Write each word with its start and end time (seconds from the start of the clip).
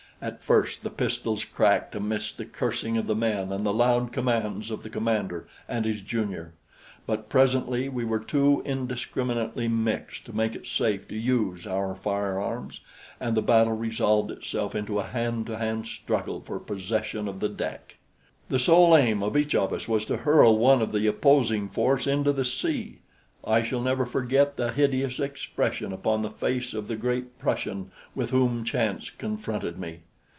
At 0.23 0.43
first 0.43 0.83
the 0.83 0.91
pistols 0.91 1.43
cracked 1.43 1.95
amidst 1.95 2.37
the 2.37 2.45
cursing 2.45 2.95
of 2.95 3.07
the 3.07 3.15
men 3.15 3.51
and 3.51 3.65
the 3.65 3.73
loud 3.73 4.11
commands 4.11 4.69
of 4.69 4.83
the 4.83 4.89
commander 4.91 5.47
and 5.67 5.83
his 5.83 5.99
junior; 6.03 6.53
but 7.07 7.27
presently 7.27 7.89
we 7.89 8.05
were 8.05 8.19
too 8.19 8.61
indiscriminately 8.63 9.67
mixed 9.67 10.23
to 10.25 10.31
make 10.31 10.53
it 10.53 10.67
safe 10.67 11.07
to 11.07 11.15
use 11.15 11.65
our 11.65 11.95
firearms, 11.95 12.81
and 13.19 13.35
the 13.35 13.41
battle 13.41 13.73
resolved 13.73 14.29
itself 14.29 14.75
into 14.75 14.99
a 14.99 15.05
hand 15.07 15.47
to 15.47 15.57
hand 15.57 15.87
struggle 15.87 16.39
for 16.39 16.59
possession 16.59 17.27
of 17.27 17.39
the 17.39 17.49
deck. 17.49 17.95
The 18.47 18.59
sole 18.59 18.95
aim 18.95 19.23
of 19.23 19.35
each 19.35 19.55
of 19.55 19.73
us 19.73 19.87
was 19.87 20.05
to 20.05 20.17
hurl 20.17 20.55
one 20.55 20.83
of 20.83 20.91
the 20.91 21.07
opposing 21.07 21.67
force 21.67 22.05
into 22.05 22.31
the 22.31 22.45
sea. 22.45 22.99
I 23.43 23.63
shall 23.63 23.81
never 23.81 24.05
forget 24.05 24.55
the 24.55 24.71
hideous 24.71 25.19
expression 25.19 25.91
upon 25.91 26.21
the 26.21 26.29
face 26.29 26.75
of 26.75 26.87
the 26.87 26.95
great 26.95 27.39
Prussian 27.39 27.89
with 28.13 28.29
whom 28.29 28.63
chance 28.63 29.09
confronted 29.09 29.79
me. 29.79 30.01